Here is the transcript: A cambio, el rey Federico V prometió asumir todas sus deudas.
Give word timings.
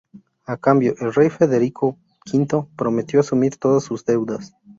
A 0.47 0.57
cambio, 0.57 0.95
el 0.99 1.13
rey 1.13 1.29
Federico 1.29 1.99
V 2.25 2.65
prometió 2.75 3.19
asumir 3.19 3.57
todas 3.57 3.83
sus 3.83 4.03
deudas. 4.03 4.55